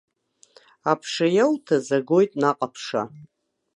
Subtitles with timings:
[0.91, 3.03] Аԥша иауҭаз агоит наҟ аԥша.